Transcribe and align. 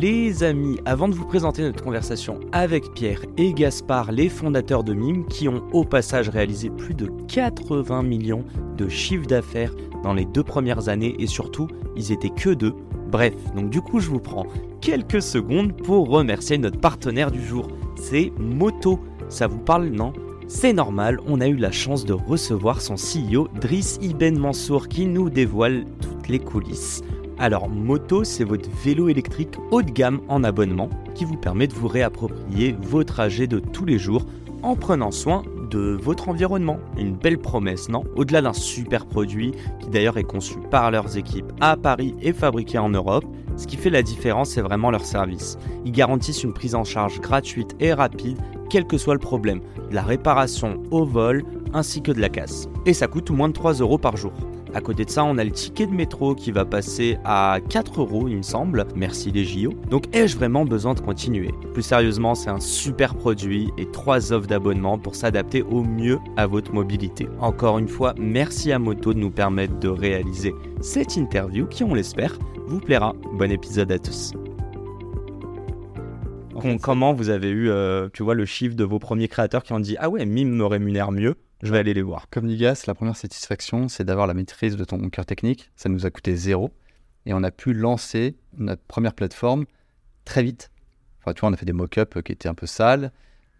Les 0.00 0.42
amis, 0.44 0.78
avant 0.86 1.08
de 1.08 1.14
vous 1.14 1.26
présenter 1.26 1.60
notre 1.60 1.84
conversation 1.84 2.40
avec 2.52 2.94
Pierre 2.94 3.20
et 3.36 3.52
Gaspard, 3.52 4.12
les 4.12 4.30
fondateurs 4.30 4.82
de 4.82 4.94
Mime, 4.94 5.26
qui 5.26 5.46
ont 5.46 5.62
au 5.74 5.84
passage 5.84 6.30
réalisé 6.30 6.70
plus 6.70 6.94
de 6.94 7.10
80 7.28 8.02
millions 8.04 8.46
de 8.78 8.88
chiffres 8.88 9.26
d'affaires 9.26 9.74
dans 10.02 10.14
les 10.14 10.24
deux 10.24 10.42
premières 10.42 10.88
années 10.88 11.16
et 11.18 11.26
surtout, 11.26 11.68
ils 11.96 12.12
étaient 12.12 12.30
que 12.30 12.48
deux. 12.48 12.72
Bref, 13.10 13.34
donc 13.54 13.68
du 13.68 13.82
coup, 13.82 14.00
je 14.00 14.08
vous 14.08 14.20
prends 14.20 14.46
quelques 14.80 15.20
secondes 15.20 15.76
pour 15.76 16.08
remercier 16.08 16.56
notre 16.56 16.80
partenaire 16.80 17.30
du 17.30 17.44
jour. 17.44 17.68
C'est 17.96 18.32
Moto. 18.38 19.00
Ça 19.28 19.48
vous 19.48 19.58
parle, 19.58 19.88
non? 19.88 20.14
C'est 20.48 20.72
normal, 20.72 21.20
on 21.26 21.42
a 21.42 21.46
eu 21.46 21.56
la 21.56 21.72
chance 21.72 22.06
de 22.06 22.14
recevoir 22.14 22.80
son 22.80 22.94
CEO 22.94 23.48
Driss 23.60 23.98
Ibn 24.00 24.38
Mansour 24.38 24.88
qui 24.88 25.04
nous 25.04 25.28
dévoile 25.28 25.84
toutes 26.00 26.28
les 26.28 26.38
coulisses. 26.38 27.02
Alors 27.40 27.70
Moto, 27.70 28.22
c'est 28.22 28.44
votre 28.44 28.68
vélo 28.84 29.08
électrique 29.08 29.56
haut 29.70 29.80
de 29.80 29.90
gamme 29.90 30.20
en 30.28 30.44
abonnement 30.44 30.90
qui 31.14 31.24
vous 31.24 31.38
permet 31.38 31.66
de 31.66 31.72
vous 31.72 31.88
réapproprier 31.88 32.76
vos 32.82 33.02
trajets 33.02 33.46
de 33.46 33.58
tous 33.58 33.86
les 33.86 33.98
jours 33.98 34.26
en 34.62 34.76
prenant 34.76 35.10
soin 35.10 35.42
de 35.70 35.98
votre 36.02 36.28
environnement. 36.28 36.78
Une 36.98 37.16
belle 37.16 37.38
promesse, 37.38 37.88
non? 37.88 38.04
Au-delà 38.14 38.42
d'un 38.42 38.52
super 38.52 39.06
produit 39.06 39.54
qui 39.80 39.88
d'ailleurs 39.88 40.18
est 40.18 40.24
conçu 40.24 40.56
par 40.70 40.90
leurs 40.90 41.16
équipes 41.16 41.50
à 41.62 41.78
Paris 41.78 42.14
et 42.20 42.34
fabriqué 42.34 42.76
en 42.76 42.90
Europe, 42.90 43.24
ce 43.56 43.66
qui 43.66 43.78
fait 43.78 43.88
la 43.88 44.02
différence, 44.02 44.50
c'est 44.50 44.60
vraiment 44.60 44.90
leur 44.90 45.06
service. 45.06 45.56
Ils 45.86 45.92
garantissent 45.92 46.44
une 46.44 46.52
prise 46.52 46.74
en 46.74 46.84
charge 46.84 47.22
gratuite 47.22 47.74
et 47.80 47.94
rapide, 47.94 48.36
quel 48.68 48.86
que 48.86 48.98
soit 48.98 49.14
le 49.14 49.18
problème, 49.18 49.60
de 49.88 49.94
la 49.94 50.02
réparation 50.02 50.82
au 50.90 51.06
vol 51.06 51.42
ainsi 51.72 52.02
que 52.02 52.12
de 52.12 52.20
la 52.20 52.28
casse. 52.28 52.68
Et 52.84 52.92
ça 52.92 53.06
coûte 53.06 53.30
moins 53.30 53.48
de 53.48 53.54
3 53.54 53.74
euros 53.74 53.96
par 53.96 54.18
jour. 54.18 54.32
À 54.72 54.80
côté 54.80 55.04
de 55.04 55.10
ça, 55.10 55.24
on 55.24 55.36
a 55.38 55.44
le 55.44 55.50
ticket 55.50 55.86
de 55.86 55.92
métro 55.92 56.36
qui 56.36 56.52
va 56.52 56.64
passer 56.64 57.18
à 57.24 57.58
4 57.68 58.00
euros, 58.00 58.28
il 58.28 58.36
me 58.36 58.42
semble. 58.42 58.86
Merci 58.94 59.32
les 59.32 59.44
JO. 59.44 59.74
Donc, 59.90 60.04
ai-je 60.14 60.36
vraiment 60.36 60.64
besoin 60.64 60.94
de 60.94 61.00
continuer? 61.00 61.50
Plus 61.72 61.82
sérieusement, 61.82 62.36
c'est 62.36 62.50
un 62.50 62.60
super 62.60 63.16
produit 63.16 63.72
et 63.78 63.90
3 63.90 64.32
offres 64.32 64.46
d'abonnement 64.46 64.96
pour 64.96 65.16
s'adapter 65.16 65.62
au 65.62 65.82
mieux 65.82 66.18
à 66.36 66.46
votre 66.46 66.72
mobilité. 66.72 67.28
Encore 67.40 67.78
une 67.78 67.88
fois, 67.88 68.14
merci 68.16 68.70
à 68.70 68.78
Moto 68.78 69.12
de 69.12 69.18
nous 69.18 69.32
permettre 69.32 69.78
de 69.80 69.88
réaliser 69.88 70.54
cette 70.80 71.16
interview 71.16 71.66
qui, 71.66 71.82
on 71.82 71.94
l'espère, 71.94 72.38
vous 72.66 72.78
plaira. 72.78 73.14
Bon 73.32 73.50
épisode 73.50 73.90
à 73.90 73.98
tous. 73.98 74.32
Comment 76.82 77.12
vous 77.12 77.30
avez 77.30 77.48
eu, 77.48 77.70
euh, 77.70 78.08
tu 78.12 78.22
vois, 78.22 78.34
le 78.34 78.44
chiffre 78.44 78.76
de 78.76 78.84
vos 78.84 78.98
premiers 78.98 79.28
créateurs 79.28 79.62
qui 79.64 79.72
ont 79.72 79.80
dit 79.80 79.96
Ah 79.98 80.10
ouais, 80.10 80.26
Mime 80.26 80.50
me 80.50 80.66
rémunère 80.66 81.10
mieux 81.10 81.34
je 81.62 81.72
vais 81.72 81.78
aller 81.78 81.94
les 81.94 82.02
voir. 82.02 82.28
Comme 82.30 82.46
dit 82.46 82.56
Gas, 82.56 82.84
la 82.86 82.94
première 82.94 83.16
satisfaction, 83.16 83.88
c'est 83.88 84.04
d'avoir 84.04 84.26
la 84.26 84.34
maîtrise 84.34 84.76
de 84.76 84.84
ton 84.84 85.10
cœur 85.10 85.26
technique. 85.26 85.70
Ça 85.76 85.88
nous 85.88 86.06
a 86.06 86.10
coûté 86.10 86.34
zéro. 86.36 86.70
Et 87.26 87.34
on 87.34 87.42
a 87.42 87.50
pu 87.50 87.74
lancer 87.74 88.36
notre 88.56 88.82
première 88.82 89.12
plateforme 89.12 89.66
très 90.24 90.42
vite. 90.42 90.70
Enfin, 91.20 91.34
tu 91.34 91.40
vois, 91.40 91.50
on 91.50 91.52
a 91.52 91.56
fait 91.56 91.66
des 91.66 91.74
mock-ups 91.74 92.22
qui 92.24 92.32
étaient 92.32 92.48
un 92.48 92.54
peu 92.54 92.66
sales, 92.66 93.12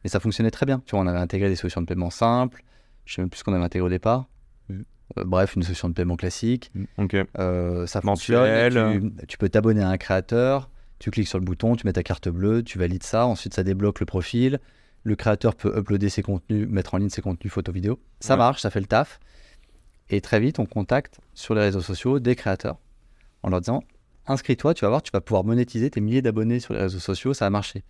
mais 0.02 0.08
ça 0.08 0.19
fonctionnait 0.19 0.50
très 0.50 0.64
bien. 0.64 0.82
Tu 0.86 0.92
vois, 0.92 1.00
on 1.00 1.06
avait 1.06 1.19
intégré 1.19 1.50
des 1.50 1.56
solutions 1.56 1.82
de 1.82 1.86
paiement 1.86 2.10
simples. 2.10 2.62
Je 3.04 3.14
sais 3.14 3.22
même 3.22 3.28
plus 3.28 3.41
ce 3.41 3.44
qu'on 3.44 3.52
avait 3.52 3.64
intégré 3.64 3.86
au 3.86 3.91
départ. 3.91 4.28
Mm. 4.70 4.80
Euh, 5.19 5.24
bref, 5.24 5.56
une 5.56 5.62
solution 5.62 5.91
de 5.91 5.94
paiement 5.94 6.16
classique. 6.16 6.70
Mm. 6.74 6.84
Ok. 6.98 7.16
Euh, 7.38 7.86
ça 7.86 8.00
fonctionne. 8.00 9.10
Tu, 9.19 9.26
tu, 9.26 9.36
peux 9.36 9.50
t'abonner 9.50 9.82
à 9.82 9.88
un 9.88 9.98
créateur. 9.98 10.70
Tu 10.98 11.10
cliques 11.10 11.28
sur 11.28 11.38
le 11.38 11.44
bouton, 11.44 11.76
tu 11.76 11.86
mets 11.86 11.92
ta 11.92 12.03
carte 12.03 12.28
bleue, 12.30 12.62
tu 12.62 12.78
valides 12.78 13.03
ça. 13.03 13.26
Ensuite, 13.26 13.53
ça 13.53 13.62
débloque 13.62 14.00
le 14.00 14.06
profil 14.06 14.58
le 15.02 15.16
créateur 15.16 15.54
peut 15.54 15.76
uploader 15.78 16.08
ses 16.08 16.22
contenus, 16.22 16.68
mettre 16.68 16.94
en 16.94 16.98
ligne 16.98 17.08
ses 17.08 17.22
contenus 17.22 17.52
photo 17.52 17.72
vidéo. 17.72 17.98
Ça 18.20 18.36
marche, 18.36 18.60
ça 18.60 18.70
fait 18.70 18.80
le 18.80 18.86
taf. 18.86 19.20
Et 20.10 20.20
très 20.20 20.40
vite, 20.40 20.58
on 20.58 20.66
contacte 20.66 21.18
sur 21.34 21.54
les 21.54 21.60
réseaux 21.60 21.80
sociaux 21.80 22.18
des 22.18 22.36
créateurs 22.36 22.78
en 23.42 23.50
leur 23.50 23.60
disant 23.60 23.82
inscris-toi, 24.26 24.74
tu 24.74 24.84
vas 24.84 24.88
voir, 24.88 25.02
tu 25.02 25.10
vas 25.12 25.20
pouvoir 25.20 25.44
monétiser 25.44 25.90
tes 25.90 26.00
milliers 26.00 26.22
d'abonnés 26.22 26.60
sur 26.60 26.74
les 26.74 26.80
réseaux 26.80 26.98
sociaux, 26.98 27.32
ça 27.32 27.46
a 27.46 27.50
marché. 27.50 27.84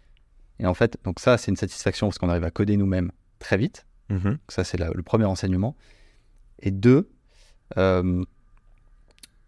Et 0.58 0.66
en 0.66 0.74
fait, 0.74 0.98
donc 1.04 1.20
ça, 1.20 1.38
c'est 1.38 1.50
une 1.50 1.56
satisfaction 1.56 2.08
parce 2.08 2.18
qu'on 2.18 2.28
arrive 2.28 2.44
à 2.44 2.50
coder 2.50 2.76
nous-mêmes 2.76 3.10
très 3.38 3.56
vite. 3.56 3.86
Mhm. 4.10 4.38
Ça, 4.48 4.64
c'est 4.64 4.78
le 4.78 5.02
premier 5.02 5.24
enseignement. 5.24 5.76
Et 6.60 6.70
deux, 6.70 7.10
euh, 7.78 8.22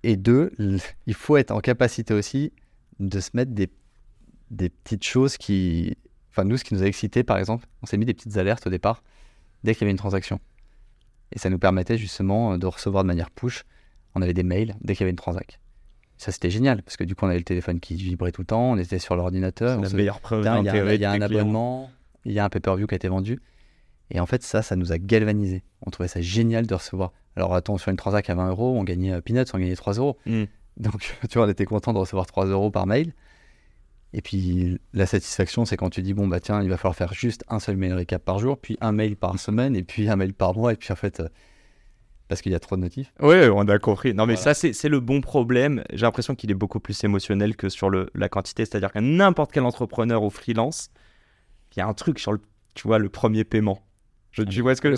et 0.03 0.17
deux, 0.17 0.53
il 1.07 1.15
faut 1.15 1.37
être 1.37 1.51
en 1.51 1.61
capacité 1.61 2.15
aussi 2.15 2.53
de 2.99 3.21
se 3.21 3.31
mettre 3.35 3.53
des, 3.53 3.71
des 4.51 4.71
petites 4.71 5.05
choses 5.05 5.37
qui, 5.37 5.97
Enfin, 6.33 6.45
nous, 6.45 6.57
ce 6.57 6.65
qui 6.65 6.75
nous 6.75 6.83
a 6.83 6.87
excité, 6.87 7.23
par 7.23 7.39
exemple, 7.39 7.67
on 7.83 7.87
s'est 7.87 7.99
mis 7.99 8.07
des 8.07 8.15
petites 8.15 8.37
alertes 8.37 8.67
au 8.67 8.71
départ 8.71 9.03
dès 9.65 9.75
qu'il 9.75 9.83
y 9.83 9.85
avait 9.85 9.93
une 9.93 9.99
transaction. 9.99 10.41
Et 11.31 11.39
ça 11.39 11.51
nous 11.51 11.59
permettait 11.59 11.99
justement 11.99 12.59
de 12.59 12.67
recevoir 12.67 13.05
de 13.05 13.09
manière 13.09 13.31
push. 13.31 13.65
On 14.15 14.23
avait 14.23 14.35
des 14.35 14.43
mails 14.43 14.75
dès 14.81 14.95
qu'il 14.95 15.03
y 15.03 15.05
avait 15.05 15.11
une 15.11 15.17
transaction. 15.17 15.59
Ça, 16.19 16.31
c'était 16.31 16.51
génial 16.51 16.83
parce 16.83 16.97
que 16.97 17.05
du 17.05 17.15
coup, 17.15 17.25
on 17.25 17.29
avait 17.29 17.39
le 17.39 17.45
téléphone 17.45 17.81
qui 17.81 17.97
vibrait 17.97 18.33
tout 18.33 18.43
le 18.43 18.47
temps, 18.47 18.73
on 18.73 18.79
était 18.79 18.99
sur 18.99 19.17
l'ordinateur. 19.17 19.81
C'est 19.83 19.91
la 19.91 19.97
meilleure 19.97 20.21
preuve 20.21 20.41
Il 20.41 21.01
y 21.01 21.05
a, 21.05 21.11
un 21.11 21.21
abonnement, 21.21 21.91
il 22.25 22.33
y 22.33 22.39
a 22.39 22.45
un 22.45 22.49
pay-per-view 22.49 22.87
qui 22.87 22.95
a 22.95 22.97
été 22.97 23.09
vendu. 23.09 23.41
Et 24.11 24.21
en 24.21 24.27
fait, 24.27 24.43
ça, 24.43 24.63
ça 24.63 24.77
nous 24.77 24.93
a 24.93 24.99
galvanisé. 24.99 25.63
On 25.85 25.91
trouvait 25.91 26.09
ça 26.09 26.21
génial 26.21 26.67
de 26.67 26.75
recevoir. 26.75 27.13
Alors, 27.35 27.55
attends, 27.55 27.79
sur 27.79 27.91
une 27.91 27.97
transaction 27.97 28.35
à 28.35 28.37
20 28.37 28.51
euros, 28.51 28.79
on 28.79 28.85
gagnait 28.85 29.13
euh, 29.13 29.21
peanuts, 29.21 29.47
on 29.55 29.59
gagnait 29.59 29.75
3 29.75 29.95
euros. 29.95 30.19
Hmm. 30.27 30.45
Donc, 30.77 31.17
tu 31.29 31.39
vois, 31.39 31.47
on 31.47 31.51
était 31.51 31.65
content 31.65 31.93
de 31.93 31.99
recevoir 31.99 32.27
3 32.27 32.47
euros 32.47 32.71
par 32.71 32.87
mail. 32.87 33.15
Et 34.15 34.21
puis 34.21 34.79
la 34.93 35.07
satisfaction, 35.07 35.65
c'est 35.65 35.77
quand 35.77 35.91
tu 35.91 36.03
dis 36.03 36.15
bon 36.15 36.27
bah 36.27 36.41
tiens, 36.41 36.63
il 36.63 36.69
va 36.69 36.77
falloir 36.77 36.97
faire 36.97 37.15
juste 37.15 37.45
un 37.49 37.59
seul 37.59 37.77
mail 37.77 37.95
récap 37.95 38.23
par 38.23 38.39
jour, 38.39 38.59
puis 38.59 38.77
un 38.81 38.93
mail 38.93 39.17
par 39.17 39.39
semaine, 39.39 39.75
et 39.75 39.83
puis 39.83 40.09
un 40.09 40.17
mail 40.17 40.35
par 40.35 40.55
mois, 40.55 40.73
et 40.73 40.77
puis 40.77 40.93
en 40.93 40.97
fait 40.97 41.21
euh, 41.21 41.29
parce 42.29 42.43
qu'il 42.43 42.53
y 42.53 42.55
a 42.55 42.61
trop 42.61 42.77
de 42.77 42.83
notifs. 42.83 43.13
Oui, 43.21 43.37
on 43.53 43.67
a 43.69 43.79
compris. 43.79 44.15
Non 44.15 44.27
mais 44.27 44.37
ça 44.37 44.55
c'est 44.55 44.89
le 44.89 45.01
bon 45.01 45.21
problème. 45.21 45.83
J'ai 45.93 46.03
l'impression 46.03 46.35
qu'il 46.35 46.51
est 46.51 46.55
beaucoup 46.55 46.81
plus 46.81 47.03
émotionnel 47.05 47.57
que 47.57 47.69
sur 47.69 47.89
le, 47.89 48.11
la 48.15 48.29
quantité, 48.29 48.65
c'est-à-dire 48.65 48.93
qu'à 48.93 49.01
n'importe 49.01 49.53
quel 49.53 49.65
entrepreneur 49.65 50.23
ou 50.23 50.31
freelance, 50.31 50.91
il 51.75 51.79
y 51.79 51.83
a 51.83 51.87
un 51.87 51.95
truc 51.95 52.19
sur 52.19 52.33
le, 52.33 52.41
tu 52.75 52.87
vois, 52.87 52.99
le 52.99 53.09
premier 53.09 53.45
paiement. 53.45 53.83
Je, 54.31 54.43
tu 54.43 54.61
vois 54.63 54.75
ce 54.75 54.81
que 54.81 54.89
le 54.89 54.97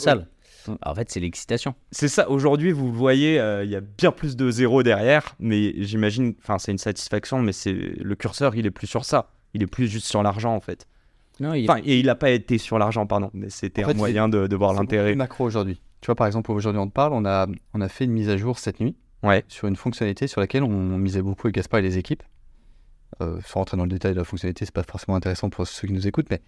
En 0.83 0.95
fait, 0.95 1.11
c'est 1.11 1.21
l'excitation. 1.21 1.75
C'est 1.91 2.09
ça. 2.09 2.31
Aujourd'hui, 2.31 2.73
vous 2.73 2.93
voyez, 2.93 3.39
euh, 3.39 3.65
il 3.65 3.71
y 3.71 3.77
a 3.77 3.81
bien 3.81 4.13
plus 4.13 4.37
de 4.37 4.51
zéro 4.51 4.83
derrière, 4.83 5.35
mais 5.39 5.75
j'imagine, 5.83 6.35
enfin, 6.43 6.59
c'est 6.59 6.73
une 6.73 6.79
satisfaction, 6.79 7.41
mais 7.41 7.53
c'est 7.53 7.73
le 7.73 8.15
curseur, 8.15 8.55
il 8.57 8.67
est 8.67 8.71
plus 8.71 8.87
sur 8.87 9.05
ça. 9.05 9.31
Il 9.55 9.63
est 9.63 9.67
plus 9.67 9.89
juste 9.89 10.07
sur 10.07 10.23
l'argent, 10.23 10.55
en 10.55 10.61
fait. 10.61 10.87
Non, 11.41 11.51
Enfin, 11.51 11.81
et 11.85 11.99
il 11.99 12.07
n'a 12.07 12.15
pas 12.15 12.31
été 12.31 12.59
sur 12.59 12.79
l'argent, 12.79 13.07
pardon, 13.07 13.31
mais 13.35 13.51
c'était 13.51 13.85
un 13.85 13.95
moyen 13.95 14.29
de, 14.29 14.47
de 14.47 14.57
voir 14.57 14.73
l'intérêt. 14.73 15.15
macro 15.15 15.45
aujourd'hui. 15.45 15.81
Tu 16.01 16.07
vois, 16.07 16.15
par 16.15 16.27
exemple, 16.27 16.53
aujourd'hui, 16.53 16.81
on 16.81 16.87
te 16.87 16.93
parle, 16.93 17.13
on 17.13 17.25
a, 17.25 17.47
on 17.73 17.81
a 17.81 17.89
fait 17.89 18.05
une 18.05 18.13
mise 18.13 18.29
à 18.29 18.37
jour 18.37 18.59
cette 18.59 18.79
nuit 18.81 18.97
ouais. 19.25 19.45
sur 19.49 19.69
une 19.69 19.77
fonctionnalité 19.77 20.27
sur 20.27 20.41
laquelle 20.41 20.63
on, 20.63 20.99
misait 20.99 21.23
beaucoup 21.23 21.47
avec 21.47 21.57
Gaspard 21.57 21.81
et 21.81 21.83
les 21.83 21.99
équipes. 21.99 22.23
Euh, 23.21 23.41
sans 23.45 23.61
rentrer 23.61 23.77
dans 23.77 23.85
le 23.85 23.91
détail 23.91 24.13
de 24.13 24.19
la 24.19 24.25
fonctionnalité, 24.25 24.65
c'est 24.65 24.75
pas 24.75 24.83
forcément 24.83 25.17
intéressant 25.17 25.49
pour 25.49 25.67
ceux 25.67 25.87
qui 25.87 25.95
nous 25.95 26.07
écoutent, 26.07 26.29
mais 26.31 26.43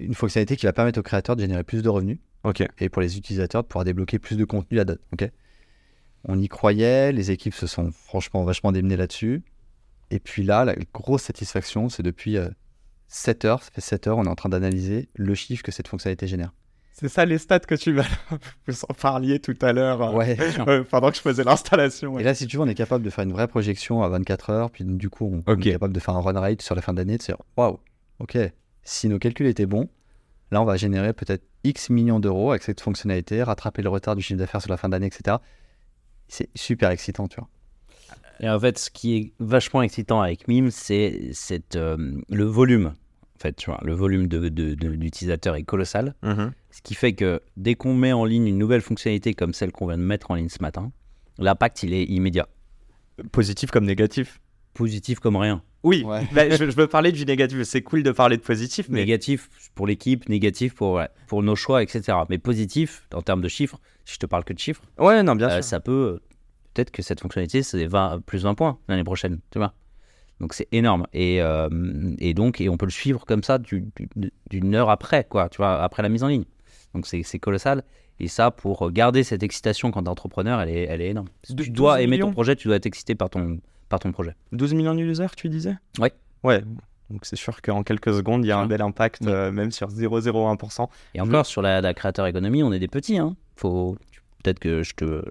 une 0.00 0.14
fonctionnalité 0.14 0.56
qui 0.56 0.66
va 0.66 0.72
permettre 0.72 0.98
aux 0.98 1.02
créateurs 1.02 1.36
de 1.36 1.42
générer 1.42 1.64
plus 1.64 1.82
de 1.82 1.88
revenus 1.88 2.18
et 2.78 2.88
pour 2.88 3.02
les 3.02 3.18
utilisateurs 3.18 3.62
de 3.62 3.68
pouvoir 3.68 3.84
débloquer 3.84 4.18
plus 4.18 4.36
de 4.36 4.44
contenu 4.44 4.80
à 4.80 4.84
date. 4.84 5.00
On 6.24 6.38
y 6.38 6.48
croyait, 6.48 7.12
les 7.12 7.30
équipes 7.30 7.54
se 7.54 7.66
sont 7.66 7.90
franchement 7.92 8.44
vachement 8.44 8.72
démenées 8.72 8.96
là-dessus. 8.96 9.42
Et 10.10 10.18
puis 10.18 10.42
là, 10.42 10.64
la 10.64 10.74
grosse 10.92 11.22
satisfaction, 11.22 11.88
c'est 11.88 12.02
depuis 12.02 12.36
7 13.08 13.44
euh, 13.44 13.48
heures, 13.48 13.62
ça 13.62 13.70
fait 13.70 13.80
7 13.80 14.06
heures, 14.08 14.18
on 14.18 14.24
est 14.24 14.28
en 14.28 14.34
train 14.34 14.48
d'analyser 14.48 15.08
le 15.14 15.34
chiffre 15.34 15.62
que 15.62 15.72
cette 15.72 15.88
fonctionnalité 15.88 16.26
génère. 16.26 16.52
C'est 16.92 17.08
ça 17.08 17.24
les 17.24 17.38
stats 17.38 17.60
que 17.60 17.76
tu 17.76 17.92
vas 17.92 18.04
vous 18.66 18.74
en 18.88 18.92
parliez 18.92 19.38
tout 19.38 19.56
à 19.62 19.72
l'heure 19.72 20.02
euh, 20.02 20.84
pendant 20.90 21.10
que 21.10 21.16
je 21.16 21.22
faisais 21.22 21.44
l'installation. 21.44 22.18
Et 22.18 22.22
là, 22.22 22.34
si 22.34 22.46
tu 22.46 22.56
veux, 22.56 22.62
on 22.62 22.66
est 22.66 22.74
capable 22.74 23.04
de 23.04 23.10
faire 23.10 23.24
une 23.24 23.32
vraie 23.32 23.48
projection 23.48 24.02
à 24.02 24.08
24 24.08 24.50
heures, 24.50 24.70
puis 24.70 24.84
du 24.84 25.08
coup, 25.08 25.42
on, 25.46 25.54
est 25.54 25.72
capable 25.72 25.94
de 25.94 26.00
faire 26.00 26.16
un 26.16 26.20
run 26.20 26.38
rate 26.38 26.60
sur 26.60 26.74
la 26.74 26.82
fin 26.82 26.92
d'année, 26.92 27.16
de 27.16 27.22
dire 27.22 27.38
waouh, 27.56 27.78
ok, 28.18 28.36
si 28.82 29.08
nos 29.08 29.18
calculs 29.18 29.46
étaient 29.46 29.66
bons, 29.66 29.88
là, 30.50 30.60
on 30.62 30.64
va 30.64 30.76
générer 30.76 31.12
peut-être 31.12 31.44
X 31.64 31.90
millions 31.90 32.20
d'euros 32.20 32.50
avec 32.50 32.62
cette 32.62 32.80
fonctionnalité, 32.80 33.42
rattraper 33.42 33.82
le 33.82 33.88
retard 33.88 34.16
du 34.16 34.22
chiffre 34.22 34.38
d'affaires 34.38 34.62
sur 34.62 34.70
la 34.70 34.76
fin 34.76 34.88
d'année, 34.88 35.06
etc. 35.06 35.38
C'est 36.28 36.48
super 36.54 36.90
excitant, 36.90 37.28
tu 37.28 37.36
vois. 37.38 37.48
Et 38.40 38.48
en 38.48 38.58
fait, 38.58 38.78
ce 38.78 38.90
qui 38.90 39.16
est 39.16 39.32
vachement 39.38 39.82
excitant 39.82 40.22
avec 40.22 40.48
Mime, 40.48 40.70
c'est 40.70 41.32
euh, 41.76 42.20
le 42.30 42.44
volume. 42.44 42.94
En 43.36 43.38
fait, 43.38 43.54
tu 43.54 43.70
vois, 43.70 43.80
le 43.82 43.94
volume 43.94 44.28
d'utilisateurs 44.28 45.54
de, 45.54 45.58
de, 45.58 45.62
est 45.62 45.66
colossal. 45.66 46.14
Mm-hmm. 46.22 46.50
Ce 46.70 46.82
qui 46.82 46.94
fait 46.94 47.12
que 47.12 47.42
dès 47.56 47.74
qu'on 47.74 47.94
met 47.94 48.12
en 48.12 48.24
ligne 48.24 48.46
une 48.46 48.58
nouvelle 48.58 48.80
fonctionnalité 48.80 49.34
comme 49.34 49.52
celle 49.52 49.72
qu'on 49.72 49.86
vient 49.86 49.98
de 49.98 50.02
mettre 50.02 50.30
en 50.30 50.34
ligne 50.34 50.48
ce 50.48 50.62
matin, 50.62 50.90
l'impact, 51.38 51.82
il 51.82 51.92
est 51.92 52.04
immédiat. 52.04 52.48
Positif 53.32 53.70
comme 53.70 53.84
négatif 53.84 54.40
Positif 54.72 55.18
comme 55.18 55.36
rien. 55.36 55.62
Oui, 55.82 56.04
bah, 56.04 56.50
je, 56.50 56.64
veux 56.64 56.86
parler 56.86 57.10
du 57.12 57.24
négatif. 57.24 57.62
C'est 57.62 57.82
cool 57.82 58.02
de 58.02 58.10
parler 58.10 58.36
de 58.36 58.42
positif, 58.42 58.86
mais 58.88 59.00
négatif 59.00 59.48
pour 59.74 59.86
l'équipe, 59.86 60.28
négatif 60.28 60.74
pour 60.74 61.00
pour 61.26 61.42
nos 61.42 61.56
choix, 61.56 61.82
etc. 61.82 62.18
Mais 62.28 62.38
positif 62.38 63.06
en 63.14 63.22
termes 63.22 63.40
de 63.40 63.48
chiffres. 63.48 63.80
Si 64.04 64.14
je 64.14 64.18
te 64.18 64.26
parle 64.26 64.44
que 64.44 64.52
de 64.52 64.58
chiffres, 64.58 64.82
ouais, 64.98 65.22
non, 65.22 65.34
bien 65.36 65.48
sûr. 65.50 65.64
Ça 65.64 65.80
peut 65.80 66.20
peut-être 66.74 66.90
que 66.90 67.02
cette 67.02 67.20
fonctionnalité 67.20 67.62
c'est 67.62 67.86
20 67.86 68.22
plus 68.24 68.44
20 68.44 68.54
points 68.54 68.78
l'année 68.88 69.04
prochaine, 69.04 69.40
tu 69.50 69.58
vois. 69.58 69.72
Donc 70.40 70.54
c'est 70.54 70.68
énorme 70.72 71.06
et, 71.12 71.40
et 72.18 72.34
donc 72.34 72.60
et 72.60 72.68
on 72.68 72.76
peut 72.76 72.86
le 72.86 72.90
suivre 72.92 73.24
comme 73.26 73.42
ça 73.42 73.58
d'une 73.58 74.74
heure 74.74 74.90
après 74.90 75.24
quoi, 75.24 75.48
tu 75.48 75.58
vois, 75.58 75.82
après 75.82 76.02
la 76.02 76.08
mise 76.08 76.24
en 76.24 76.28
ligne. 76.28 76.44
Donc 76.94 77.06
c'est 77.06 77.38
colossal. 77.38 77.84
Et 78.22 78.28
ça, 78.28 78.50
pour 78.50 78.90
garder 78.92 79.22
cette 79.22 79.42
excitation 79.42 79.90
quand 79.90 80.02
tu 80.02 80.06
es 80.06 80.10
entrepreneur, 80.10 80.60
elle 80.60 80.68
est, 80.68 80.82
elle 80.82 81.00
est 81.00 81.08
énorme. 81.08 81.28
Si 81.42 81.56
tu 81.56 81.70
dois 81.70 82.02
aimer 82.02 82.18
ton 82.18 82.32
projet, 82.32 82.54
tu 82.54 82.68
dois 82.68 82.76
être 82.76 82.84
excité 82.84 83.14
par 83.14 83.30
ton, 83.30 83.60
par 83.90 84.00
ton 84.00 84.12
projet. 84.12 84.34
12 84.52 84.72
millions 84.72 84.94
d'users, 84.94 85.36
tu 85.36 85.50
disais? 85.50 85.76
Oui. 85.98 86.08
Ouais. 86.42 86.62
Donc 87.10 87.26
c'est 87.26 87.36
sûr 87.36 87.60
qu'en 87.60 87.82
quelques 87.82 88.14
secondes, 88.14 88.44
il 88.44 88.48
y 88.48 88.52
a 88.52 88.58
un 88.58 88.66
bel 88.66 88.80
impact, 88.80 89.26
euh, 89.26 89.50
même 89.50 89.70
sur 89.70 89.88
0,01%. 89.88 90.88
Et 91.14 91.20
encore, 91.20 91.44
sur 91.44 91.60
la, 91.60 91.82
la 91.82 91.92
créateur 91.92 92.26
économie, 92.26 92.62
on 92.62 92.72
est 92.72 92.78
des 92.78 92.88
petits. 92.88 93.18
Hein. 93.18 93.36
Faut... 93.56 93.98
Peut-être 94.42 94.58
que 94.58 94.82
je 94.82 94.94
te, 94.94 95.22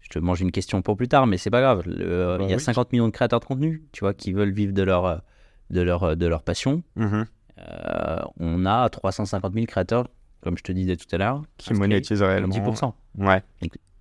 je 0.00 0.08
te 0.08 0.18
mange 0.18 0.40
une 0.40 0.50
question 0.50 0.80
pour 0.80 0.96
plus 0.96 1.08
tard, 1.08 1.26
mais 1.26 1.36
c'est 1.36 1.50
pas 1.50 1.60
grave. 1.60 1.82
Bah 1.86 2.38
il 2.40 2.50
y 2.50 2.54
a 2.54 2.58
50 2.58 2.92
millions 2.92 3.06
de 3.06 3.12
créateurs 3.12 3.40
de 3.40 3.44
contenu, 3.44 3.82
tu 3.92 4.00
vois, 4.00 4.14
qui 4.14 4.32
veulent 4.32 4.52
vivre 4.52 4.72
de 4.72 4.82
leur, 4.82 5.20
de 5.68 5.82
leur, 5.82 6.16
de 6.16 6.26
leur 6.26 6.42
passion. 6.42 6.82
Mmh 6.96 7.24
euh, 7.58 8.20
on 8.38 8.64
a 8.64 8.88
350 8.88 9.52
000 9.52 9.66
créateurs 9.66 10.06
comme 10.40 10.56
je 10.56 10.62
te 10.62 10.72
disais 10.72 10.96
tout 10.96 11.06
à 11.12 11.18
l'heure, 11.18 11.42
qui 11.58 11.74
monétise 11.74 12.22
réellement 12.22 12.54
10%. 12.54 12.92
Ouais. 13.18 13.42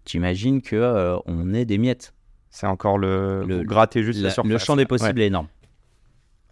Tu 0.06 0.18
imagines 0.18 0.62
que 0.62 0.76
euh, 0.76 1.18
on 1.26 1.54
est 1.54 1.66
des 1.66 1.78
miettes. 1.78 2.14
C'est 2.50 2.68
encore 2.68 2.98
le, 2.98 3.44
le 3.46 3.64
gratter 3.64 4.04
juste 4.04 4.22
la, 4.22 4.34
Le 4.44 4.58
champ 4.58 4.76
des 4.76 4.86
possibles 4.86 5.22
est 5.22 5.28
énorme. 5.28 5.48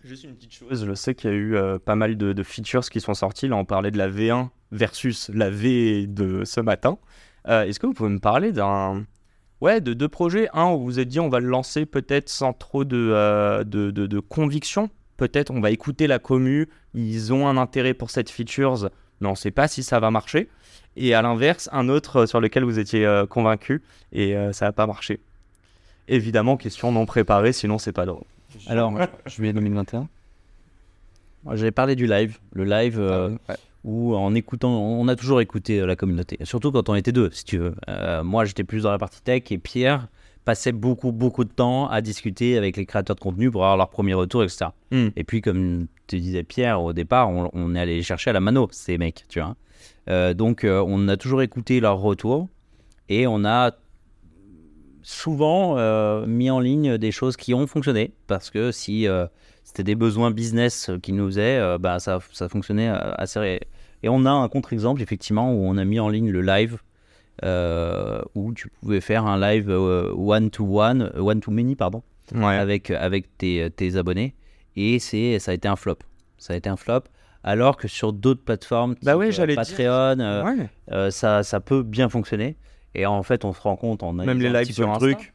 Juste 0.04 0.24
une 0.24 0.36
petite 0.36 0.54
chose, 0.54 0.86
je 0.86 0.94
sais 0.94 1.16
qu'il 1.16 1.30
y 1.30 1.34
a 1.34 1.36
eu 1.36 1.56
euh, 1.56 1.80
pas 1.80 1.96
mal 1.96 2.18
de, 2.18 2.44
features 2.44 2.88
qui 2.90 3.02
sont 3.02 3.14
sortis. 3.14 3.48
Là, 3.48 3.56
on 3.56 3.66
parlait 3.66 3.92
de 3.92 3.98
la 3.98 4.08
V1 4.08 4.50
versus 4.72 5.30
la 5.34 5.50
V 5.50 6.06
de 6.08 6.44
ce 6.46 6.62
matin. 6.62 6.98
Euh, 7.48 7.64
est-ce 7.64 7.80
que 7.80 7.88
vous 7.88 7.94
pouvez 7.94 8.10
me 8.10 8.20
parler 8.20 8.52
d'un 8.52 9.06
ouais 9.60 9.82
de 9.82 9.94
deux 9.94 10.08
projets? 10.08 10.50
Un 10.54 10.72
où 10.72 10.80
vous 10.80 10.86
vous 10.86 11.00
êtes 11.00 11.08
dit 11.08 11.20
on 11.20 11.30
va 11.30 11.40
le 11.40 11.48
lancer 11.48 11.86
peut-être 11.86 12.30
sans 12.30 12.54
trop 12.54 12.86
de, 12.86 13.64
de, 13.64 13.92
de 13.92 14.20
conviction. 14.20 14.90
Peut-être 15.18 15.52
on 15.52 15.62
va 15.62 15.72
écouter 15.72 16.08
la 16.08 16.20
commu. 16.20 16.70
Ils 16.94 17.34
ont 17.34 17.48
un 17.48 17.58
intérêt 17.58 17.94
pour 17.94 18.12
cette 18.12 18.30
features 18.30 18.90
mais 19.20 19.28
on 19.28 19.32
ne 19.32 19.36
sait 19.36 19.52
pas 19.52 19.68
si 19.68 19.84
ça 19.84 20.00
va 20.00 20.12
marcher. 20.12 20.50
Et 20.96 21.14
à 21.14 21.22
l'inverse, 21.22 21.70
un 21.72 21.90
autre 21.90 22.26
sur 22.26 22.40
lequel 22.40 22.64
vous 22.64 22.80
étiez 22.80 23.06
euh, 23.06 23.26
convaincu 23.26 23.84
et 24.12 24.36
euh, 24.36 24.52
ça 24.52 24.66
n'a 24.66 24.72
pas 24.72 24.88
marché. 24.88 25.22
Évidemment, 26.08 26.58
question 26.58 26.92
non 26.92 27.06
préparée, 27.06 27.54
sinon 27.54 27.78
c'est 27.78 27.92
pas 27.92 28.06
drôle. 28.06 28.24
Alors, 28.68 28.94
juillet 29.26 29.54
2021 29.54 30.08
J'avais 31.54 31.72
parlé 31.72 31.96
du 31.96 32.08
live. 32.08 32.38
Le 32.54 32.64
live 32.64 33.00
euh, 33.00 33.36
ah 33.50 33.56
où, 33.84 34.16
en 34.16 34.34
écoutant, 34.36 34.70
on 34.70 35.08
a 35.08 35.16
toujours 35.16 35.40
écouté 35.40 35.86
la 35.86 35.96
communauté, 35.96 36.38
surtout 36.44 36.72
quand 36.72 36.90
on 36.90 36.96
était 36.96 37.14
deux, 37.14 37.30
si 37.32 37.46
tu 37.46 37.58
veux. 37.58 37.76
moi, 38.24 38.44
j'étais 38.44 38.66
plus 38.66 38.84
dans 38.84 38.92
la 38.92 38.98
partie 38.98 39.22
tech 39.22 39.44
et 39.52 39.58
Pierre 39.58 40.08
passait 40.48 40.72
beaucoup, 40.72 41.12
beaucoup 41.12 41.44
de 41.44 41.50
temps 41.50 41.90
à 41.90 42.00
discuter 42.00 42.58
avec 42.58 42.78
les 42.78 42.86
créateurs 42.86 43.18
de 43.18 43.20
contenu 43.20 43.52
pour 43.52 43.64
avoir 43.64 43.76
leur 43.76 43.90
premier 43.90 44.14
retour, 44.14 44.44
etc. 44.44 44.68
Hmm. 44.92 45.10
Et 45.18 45.26
puis, 45.26 45.42
comme 45.42 45.88
te 46.08 46.16
disais 46.16 46.44
Pierre, 46.44 46.82
au 46.82 46.94
départ, 46.94 47.30
on, 47.30 47.76
est 47.76 47.80
allé 47.80 48.02
chercher 48.02 48.30
à 48.30 48.34
la 48.34 48.40
mano 48.40 48.70
ces 48.72 48.98
mecs, 48.98 49.26
tu 49.28 49.42
vois. 49.42 49.58
Euh, 50.10 50.34
donc, 50.34 50.64
euh, 50.64 50.82
on 50.88 51.10
a 51.10 51.18
toujours 51.18 51.42
écouté 51.42 51.82
leur 51.82 52.00
retour 52.00 52.48
et 53.10 53.28
on 53.28 53.44
a 53.44 53.72
souvent 55.02 55.78
euh, 55.78 56.26
mis 56.26 56.50
en 56.50 56.60
ligne 56.60 56.98
des 56.98 57.12
choses 57.12 57.38
qui 57.38 57.54
ont 57.54 57.68
fonctionné 57.68 58.14
parce 58.28 58.50
que 58.50 58.72
si 58.72 59.08
c'était 59.64 59.84
des 59.84 59.96
besoins 59.96 60.32
business 60.32 60.92
qui 61.02 61.14
nous 61.14 61.28
faisaient, 61.28 61.78
bah, 61.80 62.00
ça, 62.00 62.20
ça 62.32 62.50
fonctionnait 62.50 62.90
assez. 62.90 63.60
Et 64.04 64.10
on 64.10 64.26
a 64.26 64.32
un 64.32 64.48
contre-exemple, 64.48 65.02
effectivement, 65.02 65.54
où 65.54 65.66
on 65.66 65.78
a 65.78 65.86
mis 65.86 66.00
en 66.00 66.10
ligne 66.10 66.32
le 66.32 66.42
live 66.42 66.78
où 68.36 68.54
tu 68.54 68.70
pouvais 68.70 69.02
faire 69.02 69.26
un 69.26 69.40
live 69.40 69.70
one-to-one, 69.70 71.12
one-to-many, 71.18 71.76
pardon, 71.76 72.04
avec, 72.34 72.92
avec 72.92 73.38
tes, 73.38 73.70
tes 73.72 73.96
abonnés 73.96 74.36
et 74.78 75.00
c'est 75.00 75.40
ça 75.40 75.52
a 75.52 75.54
été 75.56 75.68
un 75.68 75.76
flop. 75.76 75.98
Ça 76.38 76.54
a 76.54 76.56
été 76.56 76.70
un 76.70 76.78
flop. 76.78 77.02
Alors 77.44 77.78
que 77.78 77.88
sur 77.88 78.14
d'autres 78.14 78.44
plateformes, 78.44 78.96
bah 79.02 79.16
euh, 79.16 79.56
Patreon, 79.56 80.20
euh, 80.20 80.66
euh, 80.92 81.12
ça, 81.12 81.44
ça 81.44 81.60
peut 81.60 81.84
bien 81.84 82.10
fonctionner. 82.10 82.58
Et 82.98 83.06
en 83.06 83.24
fait, 83.24 83.46
on 83.46 83.54
se 83.54 83.62
rend 83.62 83.76
compte 83.76 84.04
en 84.04 84.12
même 84.12 84.40
les 84.40 84.50
lives 84.50 84.74
sur 84.74 84.92
un 84.92 84.98
truc, 84.98 85.34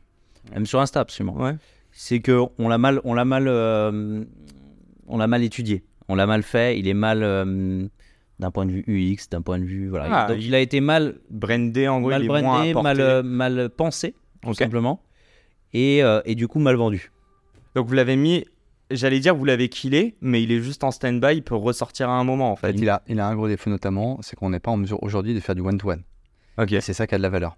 même 0.53 0.67
sur 0.67 0.81
Insta, 0.81 1.01
absolument. 1.01 1.37
Ouais. 1.37 1.55
C'est 1.93 2.21
que 2.21 2.43
on 2.59 2.69
l'a 2.69 2.79
mal, 2.79 3.01
on 3.05 3.15
l'a 3.15 3.25
mal, 3.25 3.49
on 3.49 5.19
l'a 5.19 5.27
mal 5.27 5.43
étudié, 5.43 5.85
on 6.09 6.15
l'a 6.15 6.27
mal 6.27 6.43
fait. 6.43 6.79
Il 6.79 6.89
est 6.89 6.95
mal 6.95 7.21
d'un 8.41 8.51
point 8.51 8.67
de 8.67 8.73
vue 8.73 8.85
UX, 8.89 9.29
d'un 9.31 9.43
point 9.43 9.59
de 9.59 9.65
vue 9.65 9.89
voilà. 9.89 10.27
Ah, 10.29 10.35
il, 10.35 10.55
a 10.55 10.59
été 10.59 10.81
mal 10.81 11.21
brandé 11.31 11.87
en 11.87 12.01
gros, 12.01 12.11
mal 12.11 12.27
brandé, 12.27 12.75
mal, 12.75 13.23
mal 13.23 13.71
pensé, 13.71 14.15
tout 14.43 14.55
simplement, 14.55 15.01
et, 15.73 16.03
et 16.25 16.35
du 16.35 16.49
coup 16.49 16.59
mal 16.59 16.75
vendu. 16.75 17.13
Donc 17.75 17.87
vous 17.87 17.95
l'avez 17.95 18.17
mis 18.17 18.45
J'allais 18.93 19.21
dire, 19.21 19.35
vous 19.35 19.47
l'avez 19.47 19.69
killé, 19.71 20.17
mais 20.21 20.43
il 20.43 20.53
est 20.53 20.61
juste 20.61 20.85
en 20.85 20.91
stand-by, 20.91 21.37
il 21.37 21.43
peut 21.43 21.55
ressortir 21.55 22.11
à 22.11 22.19
un 22.19 22.25
moment 22.25 22.53
en 22.53 22.57
fait. 22.57 22.73
Il 22.73 22.91
a, 22.91 23.03
il 23.09 23.21
a 23.21 23.27
un 23.27 23.35
gros 23.35 23.49
défaut 23.49 23.71
notamment, 23.71 24.19
c'est 24.21 24.37
qu'on 24.37 24.51
n'est 24.51 24.61
pas 24.61 24.71
en 24.71 24.77
mesure 24.77 25.03
aujourd'hui 25.03 25.35
de 25.35 25.41
faire 25.41 25.55
du 25.55 25.63
one-to-one. 25.63 26.03
Ok. 26.59 26.75
C'est 26.81 26.93
ça 26.93 27.07
qui 27.07 27.15
a 27.15 27.19
de 27.19 27.23
la 27.23 27.29
valeur. 27.29 27.57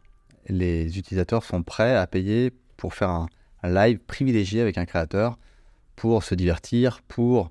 Les 0.49 0.99
utilisateurs 0.99 1.45
sont 1.45 1.63
prêts 1.63 1.97
à 1.97 2.07
payer 2.07 2.53
pour 2.77 2.95
faire 2.95 3.11
un, 3.11 3.29
live 3.63 3.99
privilégié 3.99 4.61
avec 4.61 4.77
un 4.77 4.85
créateur, 4.85 5.39
pour 5.97 6.23
se 6.23 6.35
divertir, 6.35 7.01
pour 7.09 7.51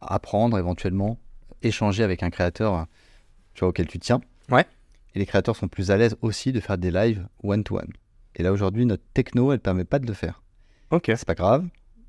apprendre 0.00 0.58
éventuellement, 0.58 1.18
échanger 1.62 2.02
avec 2.02 2.22
un 2.22 2.30
créateur 2.30 2.86
tu 3.52 3.60
vois, 3.60 3.68
auquel 3.68 3.86
tu 3.86 3.98
tiens. 3.98 4.22
Ouais. 4.50 4.64
Et 5.14 5.18
les 5.18 5.26
créateurs 5.26 5.56
sont 5.56 5.68
plus 5.68 5.90
à 5.90 5.98
l'aise 5.98 6.16
aussi 6.22 6.52
de 6.52 6.60
faire 6.60 6.78
des 6.78 6.90
lives 6.90 7.26
one-to-one. 7.42 7.92
Et 8.36 8.42
là 8.42 8.52
aujourd'hui, 8.52 8.86
notre 8.86 9.02
techno, 9.12 9.52
elle 9.52 9.60
permet 9.60 9.84
pas 9.84 9.98
de 9.98 10.06
le 10.06 10.14
faire. 10.14 10.42
Ok. 10.90 11.04
C'est 11.06 11.26
pas 11.26 11.34
grave, 11.34 11.66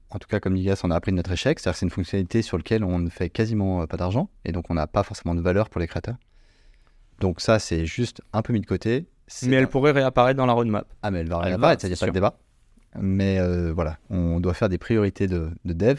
en 0.10 0.20
tout 0.20 0.28
cas 0.28 0.40
comme 0.40 0.56
Ligas, 0.56 0.82
on 0.84 0.92
a 0.92 0.96
appris 0.96 1.12
de 1.12 1.18
notre 1.18 1.32
échec. 1.32 1.60
C'est-à-dire 1.60 1.74
que 1.74 1.80
c'est 1.80 1.86
une 1.86 1.92
fonctionnalité 1.92 2.42
sur 2.42 2.58
laquelle 2.58 2.84
on 2.84 3.00
ne 3.00 3.10
fait 3.10 3.30
quasiment 3.30 3.86
pas 3.88 3.98
d'argent 3.98 4.30
et 4.46 4.52
donc 4.52 4.70
on 4.70 4.74
n'a 4.74 4.88
pas 4.88 5.04
forcément 5.04 5.36
de 5.36 5.42
valeur 5.42 5.70
pour 5.70 5.82
les 5.82 5.88
créateurs. 5.88 6.16
Donc 7.20 7.42
ça, 7.42 7.60
c'est 7.60 7.86
juste 7.86 8.22
un 8.34 8.42
peu 8.42 8.54
mis 8.54 8.62
de 8.62 8.66
côté. 8.66 9.08
Mais 9.44 9.58
elle 9.58 9.68
pourrait 9.68 9.92
réapparaître 9.92 10.38
dans 10.38 10.46
la 10.46 10.54
roadmap. 10.54 10.88
Ah, 11.02 11.12
mais 11.12 11.20
elle 11.20 11.30
va 11.30 11.40
réapparaître, 11.40 11.84
il 11.86 11.90
n'y 11.90 11.94
a 11.94 11.98
pas 11.98 12.08
de 12.08 12.12
débat. 12.12 12.38
Mais 13.00 13.40
euh, 13.40 13.74
voilà, 13.74 13.98
on 14.10 14.40
doit 14.40 14.54
faire 14.54 14.70
des 14.70 14.78
priorités 14.78 15.28
de, 15.28 15.52
dev. 15.66 15.98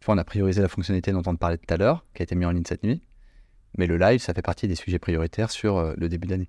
Tu 0.00 0.06
vois, 0.06 0.14
on 0.14 0.18
a 0.18 0.24
priorisé 0.24 0.62
la 0.62 0.68
fonctionnalité 0.68 1.12
dont 1.12 1.22
on 1.26 1.36
parlait 1.36 1.58
tout 1.58 1.72
à 1.72 1.76
l'heure, 1.76 2.04
qui 2.14 2.22
a 2.22 2.24
été 2.24 2.34
mise 2.34 2.46
en 2.46 2.52
ligne 2.52 2.64
cette 2.66 2.82
nuit. 2.82 3.02
Mais 3.78 3.86
le 3.86 3.98
live, 3.98 4.20
ça 4.20 4.32
fait 4.32 4.42
partie 4.42 4.68
des 4.68 4.74
sujets 4.74 4.98
prioritaires 4.98 5.50
sur 5.50 5.76
euh, 5.76 5.94
le 5.96 6.08
début 6.08 6.26
d'année. 6.26 6.48